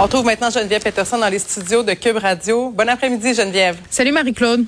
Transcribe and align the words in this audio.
On 0.00 0.06
trouve 0.06 0.24
maintenant 0.24 0.48
Geneviève 0.48 0.80
Peterson 0.80 1.18
dans 1.18 1.28
les 1.28 1.40
studios 1.40 1.82
de 1.82 1.92
Cube 1.94 2.18
Radio. 2.18 2.70
Bon 2.70 2.88
après-midi, 2.88 3.34
Geneviève. 3.34 3.78
Salut 3.90 4.12
Marie-Claude. 4.12 4.64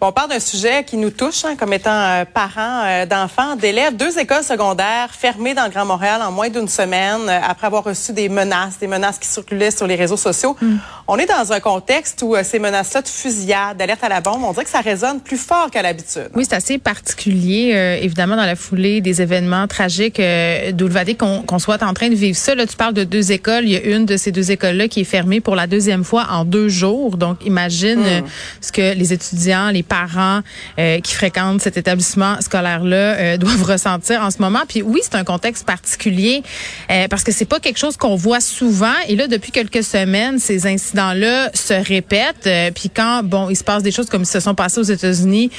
Bon, 0.00 0.08
on 0.08 0.12
parle 0.12 0.30
d'un 0.30 0.40
sujet 0.40 0.84
qui 0.84 0.96
nous 0.96 1.10
touche 1.10 1.44
hein, 1.44 1.54
comme 1.54 1.74
étant 1.74 1.90
euh, 1.90 2.24
parents 2.24 2.82
euh, 2.86 3.04
d'enfants, 3.04 3.56
d'élèves. 3.56 3.94
Deux 3.94 4.18
écoles 4.18 4.42
secondaires 4.42 5.10
fermées 5.10 5.52
dans 5.52 5.64
le 5.64 5.70
Grand 5.70 5.84
Montréal 5.84 6.22
en 6.22 6.32
moins 6.32 6.48
d'une 6.48 6.66
semaine 6.66 7.28
euh, 7.28 7.40
après 7.46 7.66
avoir 7.66 7.84
reçu 7.84 8.14
des 8.14 8.30
menaces, 8.30 8.78
des 8.78 8.86
menaces 8.86 9.18
qui 9.18 9.28
circulaient 9.28 9.70
sur 9.70 9.86
les 9.86 9.96
réseaux 9.96 10.16
sociaux. 10.16 10.56
Hmm. 10.62 10.76
On 11.08 11.18
est 11.18 11.26
dans 11.26 11.52
un 11.52 11.60
contexte 11.60 12.22
où 12.22 12.34
ces 12.42 12.58
menaces-là 12.58 13.02
de 13.02 13.08
fusillade, 13.08 13.76
d'alerte 13.76 14.02
à 14.02 14.08
la 14.08 14.20
bombe, 14.20 14.42
on 14.42 14.52
dirait 14.52 14.64
que 14.64 14.70
ça 14.70 14.80
résonne 14.80 15.20
plus 15.20 15.36
fort 15.36 15.70
qu'à 15.70 15.82
l'habitude. 15.82 16.28
Oui, 16.34 16.44
c'est 16.48 16.56
assez 16.56 16.78
particulier, 16.78 17.98
évidemment, 18.02 18.36
dans 18.36 18.44
la 18.46 18.56
foulée 18.56 19.00
des 19.00 19.22
événements 19.22 19.66
tragiques 19.68 20.20
euh, 20.20 20.72
d'Oulvadé 20.72 21.14
qu'on 21.14 21.42
qu'on 21.42 21.58
soit 21.58 21.82
en 21.82 21.94
train 21.94 22.08
de 22.08 22.14
vivre 22.14 22.36
ça. 22.36 22.54
Là, 22.54 22.66
tu 22.66 22.76
parles 22.76 22.94
de 22.94 23.04
deux 23.04 23.32
écoles. 23.32 23.64
Il 23.64 23.70
y 23.70 23.76
a 23.76 23.82
une 23.82 24.04
de 24.04 24.16
ces 24.16 24.32
deux 24.32 24.50
écoles-là 24.50 24.88
qui 24.88 25.00
est 25.00 25.04
fermée 25.04 25.40
pour 25.40 25.56
la 25.56 25.66
deuxième 25.66 26.04
fois 26.04 26.26
en 26.30 26.44
deux 26.44 26.68
jours. 26.68 27.16
Donc, 27.16 27.44
imagine 27.44 28.02
euh, 28.04 28.20
ce 28.60 28.72
que 28.72 28.94
les 28.94 29.12
étudiants, 29.12 29.70
les 29.70 29.82
parents 29.82 30.40
euh, 30.78 31.00
qui 31.00 31.14
fréquentent 31.14 31.60
cet 31.60 31.76
établissement 31.76 32.40
scolaire-là 32.40 32.96
euh, 32.96 33.36
doivent 33.38 33.62
ressentir 33.62 34.22
en 34.22 34.30
ce 34.30 34.38
moment. 34.40 34.62
Puis 34.68 34.82
oui, 34.82 35.00
c'est 35.02 35.14
un 35.14 35.24
contexte 35.24 35.64
particulier 35.64 36.42
euh, 36.90 37.08
parce 37.08 37.24
que 37.24 37.32
c'est 37.32 37.44
pas 37.44 37.60
quelque 37.60 37.78
chose 37.78 37.96
qu'on 37.96 38.16
voit 38.16 38.40
souvent. 38.40 38.94
Et 39.08 39.16
là, 39.16 39.28
depuis 39.28 39.52
quelques 39.52 39.84
semaines, 39.84 40.38
ces 40.38 40.66
incidents-là 40.96 41.50
se 41.54 41.74
répètent. 41.74 42.46
Euh, 42.46 42.70
puis 42.74 42.90
quand 42.94 43.22
bon, 43.22 43.50
il 43.50 43.56
se 43.56 43.64
passe 43.64 43.82
des 43.82 43.90
choses 43.90 44.08
comme 44.08 44.22
ils 44.22 44.26
se 44.26 44.40
sont 44.40 44.54
passés 44.54 44.80
aux 44.80 44.84
États-Unis, 44.84 45.50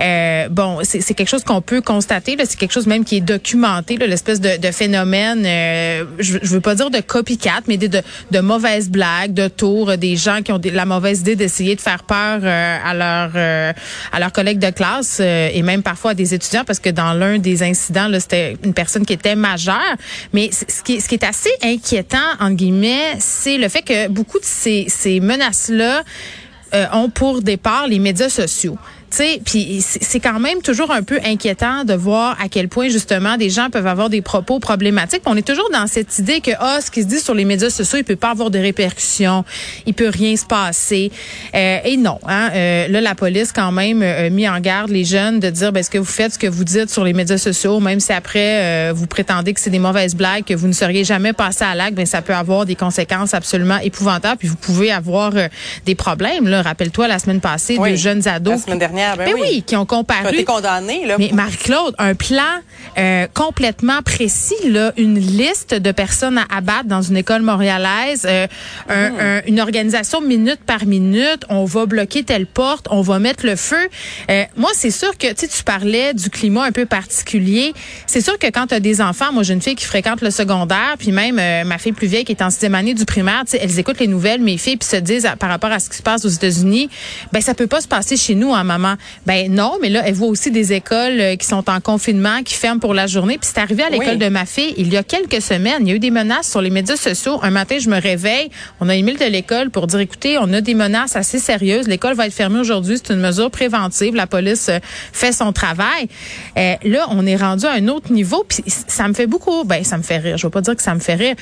euh, 0.00 0.48
bon, 0.48 0.78
c'est 0.82 1.14
quelque 1.14 1.28
chose 1.28 1.44
qu'on 1.44 1.60
peut 1.60 1.80
constater. 1.80 2.36
C'est 2.44 2.58
quelque 2.58 2.72
chose 2.72 2.86
même 2.86 3.04
qui 3.04 3.16
est 3.16 3.20
documenté. 3.20 3.96
L'espèce 3.96 4.40
de, 4.40 4.70
phénomène, 4.70 5.44
euh, 5.46 6.04
je, 6.18 6.38
je 6.42 6.48
veux 6.48 6.60
pas 6.60 6.74
dire 6.74 6.90
de 6.90 7.00
copycat, 7.00 7.60
mais 7.68 7.76
de, 7.76 7.86
de, 7.86 8.02
de 8.30 8.40
mauvaises 8.40 8.90
blagues, 8.90 9.32
de 9.32 9.48
tours, 9.48 9.96
des 9.96 10.16
gens 10.16 10.42
qui 10.42 10.52
ont 10.52 10.60
la 10.64 10.84
mauvaise 10.84 11.20
idée 11.20 11.36
d'essayer 11.36 11.76
de 11.76 11.80
faire 11.80 12.02
peur 12.04 12.40
à 12.44 12.94
leur 12.94 13.32
euh, 13.36 13.72
à 14.12 14.20
leurs 14.20 14.32
collègues 14.32 14.58
de 14.58 14.70
classe 14.70 15.20
et 15.20 15.62
même 15.62 15.82
parfois 15.82 16.12
à 16.12 16.14
des 16.14 16.34
étudiants 16.34 16.64
parce 16.66 16.78
que 16.78 16.90
dans 16.90 17.12
l'un 17.12 17.38
des 17.38 17.62
incidents 17.62 18.08
c'était 18.18 18.56
une 18.64 18.74
personne 18.74 19.04
qui 19.06 19.12
était 19.12 19.36
majeure. 19.36 19.74
Mais 20.32 20.50
ce 20.52 20.82
qui, 20.82 21.00
ce 21.00 21.08
qui 21.08 21.14
est 21.14 21.24
assez 21.24 21.50
inquiétant 21.62 22.18
entre 22.40 22.54
guillemets, 22.54 23.16
c'est 23.18 23.58
le 23.58 23.68
fait 23.68 23.82
que 23.82 24.08
beaucoup 24.08 24.38
de 24.38 24.44
ces, 24.44 24.83
ces 24.88 25.20
menaces 25.20 25.68
là 25.68 26.02
ont 26.92 27.08
pour 27.08 27.40
départ 27.40 27.86
les 27.86 28.00
médias 28.00 28.28
sociaux. 28.28 28.76
Puis 29.44 29.82
c'est 29.82 30.20
quand 30.20 30.40
même 30.40 30.60
toujours 30.62 30.90
un 30.90 31.02
peu 31.02 31.18
inquiétant 31.24 31.84
de 31.84 31.94
voir 31.94 32.36
à 32.40 32.48
quel 32.48 32.68
point 32.68 32.88
justement 32.88 33.36
des 33.36 33.50
gens 33.50 33.70
peuvent 33.70 33.86
avoir 33.86 34.10
des 34.10 34.22
propos 34.22 34.58
problématiques. 34.58 35.22
On 35.26 35.36
est 35.36 35.46
toujours 35.46 35.68
dans 35.72 35.86
cette 35.86 36.18
idée 36.18 36.40
que 36.40 36.50
ah 36.58 36.78
ce 36.84 36.90
qui 36.90 37.02
se 37.02 37.06
dit 37.06 37.20
sur 37.20 37.34
les 37.34 37.44
médias 37.44 37.70
sociaux, 37.70 37.98
il 37.98 38.04
peut 38.04 38.16
pas 38.16 38.30
avoir 38.30 38.50
de 38.50 38.58
répercussions, 38.58 39.44
il 39.86 39.94
peut 39.94 40.08
rien 40.08 40.36
se 40.36 40.44
passer. 40.44 41.10
Euh, 41.54 41.78
et 41.84 41.96
non, 41.96 42.18
hein, 42.26 42.50
euh, 42.54 42.88
là 42.88 43.00
la 43.00 43.14
police 43.14 43.52
quand 43.52 43.72
même 43.72 44.02
euh, 44.02 44.30
mis 44.30 44.48
en 44.48 44.58
garde 44.60 44.90
les 44.90 45.04
jeunes 45.04 45.40
de 45.40 45.50
dire 45.50 45.72
ben 45.72 45.82
ce 45.82 45.90
que 45.90 45.98
vous 45.98 46.04
faites, 46.04 46.34
ce 46.34 46.38
que 46.38 46.46
vous 46.46 46.64
dites 46.64 46.90
sur 46.90 47.04
les 47.04 47.12
médias 47.12 47.38
sociaux, 47.38 47.80
même 47.80 48.00
si 48.00 48.12
après 48.12 48.90
euh, 48.90 48.92
vous 48.94 49.06
prétendez 49.06 49.54
que 49.54 49.60
c'est 49.60 49.70
des 49.70 49.78
mauvaises 49.78 50.14
blagues, 50.14 50.44
que 50.44 50.54
vous 50.54 50.66
ne 50.68 50.72
seriez 50.72 51.04
jamais 51.04 51.32
passé 51.32 51.64
à 51.64 51.74
l'acte, 51.74 51.94
ben 51.94 52.06
ça 52.06 52.22
peut 52.22 52.34
avoir 52.34 52.66
des 52.66 52.74
conséquences 52.74 53.34
absolument 53.34 53.78
épouvantables. 53.78 54.38
Puis 54.38 54.48
vous 54.48 54.56
pouvez 54.56 54.90
avoir 54.90 55.32
euh, 55.36 55.48
des 55.86 55.94
problèmes. 55.94 56.48
Là, 56.48 56.62
rappelle-toi 56.62 57.08
la 57.08 57.18
semaine 57.18 57.40
passée, 57.40 57.76
Oui, 57.78 57.90
deux 57.90 57.96
jeunes 57.96 58.26
ados. 58.28 58.54
la 58.54 58.58
semaine 58.58 58.78
dernière, 58.78 59.03
ben 59.16 59.24
Ben 59.26 59.34
oui. 59.34 59.40
oui, 59.42 59.62
qui 59.62 59.76
ont 59.76 59.86
comparu. 59.86 60.28
été 60.34 60.44
là. 61.06 61.16
Mais 61.18 61.30
Marie-Claude, 61.32 61.94
un 61.98 62.14
plan 62.14 62.42
euh, 62.98 63.26
complètement 63.34 64.02
précis, 64.02 64.54
là, 64.68 64.92
une 64.96 65.18
liste 65.18 65.74
de 65.74 65.90
personnes 65.92 66.38
à 66.38 66.44
abattre 66.56 66.84
dans 66.84 67.02
une 67.02 67.16
école 67.16 67.42
montréalaise, 67.42 68.22
euh, 68.24 68.46
un- 68.88 69.10
Hmm. 69.10 69.20
un- 69.20 69.40
une 69.46 69.60
organisation 69.60 70.20
minute 70.20 70.60
par 70.66 70.86
minute, 70.86 71.44
on 71.48 71.64
va 71.64 71.86
bloquer 71.86 72.22
telle 72.22 72.46
porte, 72.46 72.86
on 72.90 73.00
va 73.00 73.18
mettre 73.18 73.44
le 73.46 73.56
feu. 73.56 73.88
Euh, 74.30 74.44
moi, 74.56 74.70
c'est 74.74 74.90
sûr 74.90 75.16
que 75.18 75.32
tu 75.32 75.62
parlais 75.64 76.14
du 76.14 76.30
climat 76.30 76.64
un 76.64 76.72
peu 76.72 76.86
particulier. 76.86 77.72
C'est 78.06 78.20
sûr 78.20 78.38
que 78.38 78.46
quand 78.46 78.68
tu 78.68 78.74
as 78.74 78.80
des 78.80 79.00
enfants, 79.00 79.32
moi 79.32 79.42
j'ai 79.42 79.54
une 79.54 79.62
fille 79.62 79.74
qui 79.76 79.86
fréquente 79.86 80.20
le 80.20 80.30
secondaire, 80.30 80.94
puis 80.98 81.10
même 81.12 81.36
ma 81.66 81.78
fille 81.78 81.92
plus 81.92 82.06
vieille 82.06 82.24
qui 82.24 82.32
est 82.32 82.42
en 82.42 82.50
sixième 82.50 82.74
année 82.74 82.94
du 82.94 83.04
primaire, 83.04 83.42
elles 83.60 83.78
écoutent 83.78 84.00
les 84.00 84.06
nouvelles, 84.06 84.40
mes 84.40 84.58
filles, 84.58 84.76
puis 84.76 84.88
se 84.88 84.96
disent 84.96 85.26
à- 85.26 85.36
par 85.36 85.48
rapport 85.48 85.72
à 85.72 85.78
ce 85.78 85.88
qui 85.90 85.96
se 85.96 86.02
passe 86.02 86.24
aux 86.24 86.28
États-Unis, 86.28 86.88
ben 87.32 87.40
ça 87.40 87.54
peut 87.54 87.66
pas 87.66 87.80
se 87.80 87.88
passer 87.88 88.16
chez 88.16 88.34
nous, 88.34 88.54
hein, 88.54 88.62
maman. 88.64 88.83
Ben 89.26 89.52
non, 89.52 89.78
mais 89.80 89.88
là, 89.88 90.02
elle 90.04 90.14
voit 90.14 90.28
aussi 90.28 90.50
des 90.50 90.72
écoles 90.72 91.20
euh, 91.20 91.36
qui 91.36 91.46
sont 91.46 91.68
en 91.70 91.80
confinement, 91.80 92.42
qui 92.42 92.54
ferment 92.54 92.80
pour 92.80 92.94
la 92.94 93.06
journée? 93.06 93.38
Puis 93.38 93.50
c'est 93.52 93.60
arrivé 93.60 93.82
à 93.82 93.90
l'école 93.90 94.08
Oui. 94.10 94.18
de 94.18 94.28
ma 94.28 94.46
fille 94.46 94.74
il 94.76 94.92
y 94.92 94.96
a 94.96 95.02
quelques 95.02 95.42
semaines. 95.42 95.78
Il 95.80 95.88
y 95.88 95.92
a 95.92 95.94
eu 95.94 95.98
des 95.98 96.10
menaces 96.10 96.50
sur 96.50 96.60
les 96.60 96.70
médias 96.70 96.96
sociaux. 96.96 97.38
Un 97.42 97.50
matin, 97.50 97.76
je 97.78 97.88
me 97.88 98.00
réveille, 98.00 98.50
on 98.80 98.88
a 98.88 98.94
email 98.94 99.16
de 99.16 99.24
l'école 99.26 99.70
pour 99.70 99.86
dire, 99.86 100.00
écoutez, 100.00 100.36
on 100.38 100.52
a 100.52 100.60
des 100.60 100.74
menaces 100.74 101.16
assez 101.16 101.38
sérieuses. 101.38 101.88
L'école 101.88 102.14
va 102.14 102.26
être 102.26 102.32
fermée 102.34 102.60
aujourd'hui. 102.60 102.98
C'est 103.02 103.12
une 103.12 103.20
mesure 103.20 103.50
préventive. 103.50 104.14
La 104.14 104.26
police 104.26 104.68
euh, 104.68 104.78
fait 105.12 105.32
son 105.32 105.52
travail. 105.52 106.08
Euh, 106.58 106.74
là, 106.84 107.06
on 107.10 107.26
est 107.26 107.36
rendu 107.36 107.66
à 107.66 107.72
un 107.72 107.88
autre 107.88 108.12
niveau. 108.12 108.44
Puis 108.48 108.62
ça 108.66 109.08
me 109.08 109.14
fait 109.14 109.26
beaucoup, 109.26 109.64
ben 109.64 109.84
ça 109.84 109.96
me 109.98 110.02
fait 110.02 110.18
rire. 110.18 110.36
Je 110.36 110.46
vais 110.46 110.50
pas 110.50 110.60
dire 110.60 110.76
que 110.76 110.82
ça 110.82 110.94
me 110.94 111.00
fait 111.00 111.14
rire. 111.14 111.34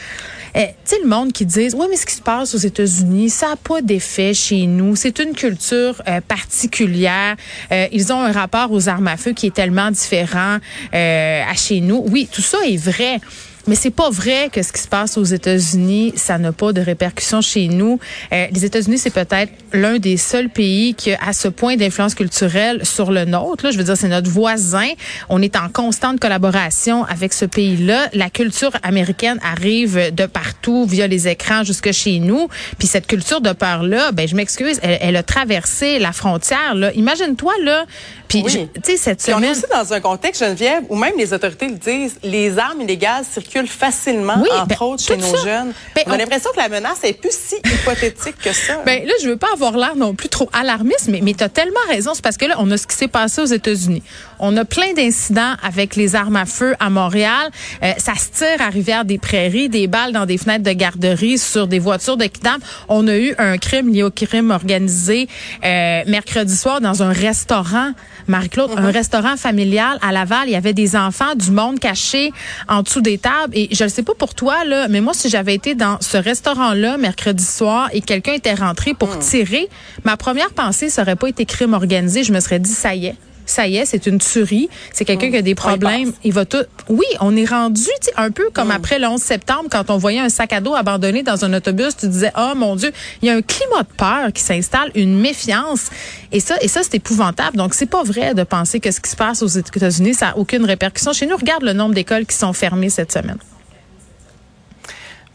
Euh, 0.56 0.60
tu 0.84 0.97
sais, 0.97 0.97
le 1.03 1.09
monde 1.09 1.32
qui 1.32 1.47
dit, 1.47 1.69
oui, 1.74 1.86
mais 1.88 1.97
ce 1.97 2.04
qui 2.04 2.14
se 2.14 2.20
passe 2.20 2.54
aux 2.54 2.59
États-Unis, 2.59 3.30
ça 3.30 3.48
n'a 3.50 3.56
pas 3.56 3.80
d'effet 3.80 4.34
chez 4.34 4.66
nous. 4.66 4.97
C'est 4.97 5.19
une 5.19 5.32
culture 5.34 6.03
euh, 6.09 6.20
particulière. 6.26 7.31
Euh, 7.70 7.87
ils 7.93 8.12
ont 8.12 8.20
un 8.20 8.32
rapport 8.32 8.70
aux 8.72 8.88
armes 8.88 9.09
à 9.09 9.16
feu 9.16 9.32
qui 9.32 9.47
est 9.47 9.54
tellement 9.54 9.91
différent 9.91 10.59
euh, 10.94 11.43
à 11.48 11.54
chez 11.54 11.81
nous. 11.81 12.04
Oui, 12.09 12.28
tout 12.31 12.43
ça 12.43 12.59
est 12.66 12.76
vrai. 12.76 13.20
Mais 13.67 13.77
c'est 13.77 13.91
pas 13.91 14.11
vrai 14.11 14.49
que 14.53 14.62
ce 14.62 14.73
qui 14.73 14.81
se 14.81 14.89
passe 14.89 15.17
aux 15.17 15.25
États-Unis, 15.25 16.15
ça 16.17 16.39
n'a 16.39 16.53
pas 16.53 16.73
de 16.73 16.81
répercussions 16.81 17.41
chez 17.41 17.69
nous. 17.69 18.00
Euh, 18.33 18.47
les 18.50 18.65
États-Unis, 18.65 18.99
c'est 18.99 19.11
peut-être 19.11 19.53
l'un 19.73 19.99
des 19.99 20.17
seuls 20.17 20.49
pays 20.49 20.95
qui 20.95 21.12
a 21.12 21.33
ce 21.33 21.49
point 21.49 21.77
d'influence 21.77 22.15
culturelle 22.15 22.84
sur 22.84 23.12
le 23.12 23.25
nôtre. 23.25 23.65
Là, 23.65 23.71
je 23.71 23.78
veux 23.78 23.84
dire, 23.84 23.97
c'est 23.97 24.09
notre 24.09 24.28
voisin. 24.31 24.89
On 25.28 25.41
est 25.41 25.55
en 25.56 25.69
constante 25.69 26.19
collaboration 26.19 27.05
avec 27.05 27.33
ce 27.33 27.45
pays-là. 27.45 28.09
La 28.12 28.31
culture 28.31 28.72
américaine 28.83 29.39
arrive 29.45 30.12
de 30.12 30.27
partout 30.27 30.84
via 30.84 31.06
les 31.06 31.28
écrans 31.28 31.62
jusque 31.62 31.93
chez 31.93 32.19
nous. 32.19 32.49
Puis 32.78 32.89
cette 32.89 33.06
culture 33.06 33.41
de 33.41 33.53
peur-là, 33.53 34.11
ben 34.12 34.27
je 34.27 34.34
m'excuse, 34.34 34.81
elle, 34.83 34.99
elle 35.01 35.17
a 35.17 35.22
traversé 35.22 35.99
la 36.01 36.12
frontière. 36.12 36.75
Là, 36.75 36.93
imagine-toi 36.95 37.53
là. 37.63 37.84
Puis 38.28 38.42
Oui. 38.45 38.69
tu 38.75 38.81
sais 38.92 38.97
cette 38.97 39.22
Puis 39.22 39.34
on 39.34 39.42
est 39.42 39.51
aussi 39.51 39.65
dans 39.71 39.92
un 39.92 40.01
contexte, 40.01 40.42
Geneviève, 40.42 40.84
où 40.89 40.97
même 40.97 41.13
les 41.19 41.33
autorités 41.33 41.69
le 41.69 41.75
disent, 41.75 42.16
les 42.22 42.59
armes 42.59 42.81
illégales 42.81 43.25
circulent 43.31 43.52
facilement, 43.66 44.34
Oui, 44.43 44.49
entre 44.54 44.66
ben, 44.66 44.77
autres, 44.81 45.03
chez 45.03 45.16
nos 45.16 45.37
ça. 45.37 45.43
jeunes. 45.45 45.72
Ben, 45.95 46.04
on 46.07 46.10
a 46.10 46.15
on- 46.15 46.19
l'impression 46.19 46.51
que 46.53 46.59
la 46.60 46.69
menace 46.69 46.99
est 47.04 47.13
plus 47.13 47.33
si 47.33 47.57
hypothétique 47.57 48.39
que 48.43 48.53
ça. 48.53 48.78
Ben 48.84 49.04
là, 49.07 49.13
je 49.22 49.28
veux 49.28 49.37
pas 49.37 49.49
avoir 49.53 49.77
l'air 49.77 49.97
non 49.97 50.15
plus 50.15 50.28
trop 50.28 50.49
alarmiste, 50.53 51.09
mais, 51.09 51.21
mais 51.22 51.34
tu 51.34 51.45
as 51.45 51.49
tellement 51.49 51.81
raison. 51.89 52.13
C'est 52.15 52.22
parce 52.22 52.37
que 52.37 52.47
là, 52.47 52.57
on 52.59 52.71
a 52.71 52.77
ce 52.77 52.87
qui 52.87 52.97
s'est 52.97 53.09
passé 53.09 53.41
aux 53.41 53.47
États-Unis. 53.47 54.03
On 54.44 54.56
a 54.56 54.65
plein 54.65 54.92
d'incidents 54.92 55.54
avec 55.62 55.94
les 55.94 56.16
armes 56.16 56.34
à 56.34 56.47
feu 56.47 56.74
à 56.80 56.91
Montréal. 56.91 57.48
Euh, 57.84 57.92
ça 57.97 58.15
se 58.16 58.28
tire 58.30 58.60
à 58.60 58.71
Rivière-des-Prairies, 58.71 59.68
des 59.68 59.86
balles 59.86 60.12
dans 60.12 60.27
des 60.27 60.36
fenêtres 60.36 60.65
de 60.65 60.72
garderie, 60.72 61.39
sur 61.39 61.68
des 61.68 61.78
voitures 61.78 62.16
de 62.16 62.24
kidnap. 62.24 62.60
On 62.89 63.06
a 63.06 63.16
eu 63.16 63.36
un 63.39 63.56
crime 63.56 63.92
lié 63.92 64.03
au 64.03 64.10
crime 64.10 64.50
organisé 64.50 65.28
euh, 65.65 66.03
mercredi 66.09 66.56
soir 66.56 66.80
dans 66.80 67.04
un 67.04 67.12
restaurant. 67.12 67.92
Marie-Claude, 68.27 68.72
un 68.77 68.91
restaurant 68.91 69.36
familial 69.36 69.97
à 70.03 70.10
Laval. 70.10 70.48
Il 70.48 70.53
y 70.53 70.56
avait 70.56 70.72
des 70.72 70.97
enfants, 70.97 71.36
du 71.36 71.53
monde 71.53 71.78
caché 71.78 72.33
en 72.68 72.83
dessous 72.83 73.00
des 73.00 73.18
tables. 73.18 73.53
Et 73.53 73.68
je 73.71 73.84
ne 73.84 73.88
sais 73.88 74.03
pas 74.03 74.15
pour 74.15 74.34
toi, 74.34 74.65
là, 74.65 74.88
mais 74.88 75.00
moi, 75.00 75.15
si 75.15 75.28
j'avais 75.28 75.54
été 75.54 75.77
dans 75.77 75.98
ce 76.00 76.16
restaurant-là 76.16 76.98
mercredi 76.98 77.45
soir 77.45 77.91
et 77.92 78.00
quelqu'un 78.00 78.33
était 78.33 78.54
rentré 78.54 78.92
pour 78.92 79.21
tirer, 79.21 79.68
ma 80.03 80.16
première 80.16 80.50
pensée, 80.50 80.88
ça 80.88 81.03
aurait 81.03 81.15
pas 81.15 81.28
été 81.28 81.47
crime 81.47 81.74
organisé. 81.74 82.24
Je 82.24 82.33
me 82.33 82.41
serais 82.41 82.59
dit, 82.59 82.71
ça 82.72 82.97
y 82.97 83.06
est 83.06 83.16
ça 83.47 83.66
y 83.66 83.77
est, 83.77 83.86
c'est 83.86 84.06
une 84.06 84.18
tuerie. 84.18 84.68
C'est 84.92 85.04
quelqu'un 85.04 85.30
qui 85.30 85.36
a 85.36 85.42
des 85.42 85.54
problèmes. 85.54 86.12
Il, 86.24 86.33
va 86.33 86.44
tout. 86.44 86.65
Oui, 86.89 87.06
on 87.21 87.36
est 87.36 87.44
rendu 87.44 87.83
un 88.16 88.30
peu 88.30 88.50
comme 88.53 88.71
après 88.71 88.98
le 88.98 89.06
11 89.06 89.21
septembre 89.21 89.68
quand 89.71 89.91
on 89.91 89.98
voyait 89.98 90.21
un 90.21 90.28
sac 90.28 90.53
à 90.53 90.60
dos 90.60 90.74
abandonné 90.74 91.22
dans 91.22 91.44
un 91.44 91.53
autobus. 91.53 91.97
Tu 91.97 92.09
disais, 92.09 92.33
oh 92.36 92.53
mon 92.56 92.77
Dieu, 92.77 92.92
il 93.21 93.27
y 93.27 93.30
a 93.30 93.34
un 93.34 93.42
climat 93.42 93.83
de 93.83 93.97
peur 93.97 94.33
qui 94.33 94.42
s'installe, 94.42 94.91
une 94.94 95.18
méfiance. 95.18 95.91
Et 96.30 96.41
ça, 96.41 96.56
et 96.60 96.68
ça, 96.68 96.80
c'est 96.83 96.94
épouvantable. 96.94 97.56
Donc, 97.56 97.74
c'est 97.74 97.86
pas 97.86 98.03
vrai 98.03 98.34
de 98.34 98.42
penser 98.42 98.80
que 98.80 98.91
ce 98.91 99.00
qui 99.00 99.10
se 99.10 99.16
passe 99.16 99.42
aux 99.42 99.47
États-Unis, 99.47 100.15
ça 100.15 100.27
n'a 100.27 100.38
aucune 100.38 100.65
répercussion. 100.65 101.12
Chez 101.12 101.27
nous, 101.27 101.36
regarde 101.36 101.62
le 101.62 101.72
nombre 101.72 101.95
d'écoles 101.95 102.27
qui 102.27 102.36
sont 102.36 102.53
fermées 102.53 102.91
cette 102.91 103.12
semaine. 103.12 103.38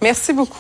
Merci 0.02 0.34
beaucoup. 0.34 0.54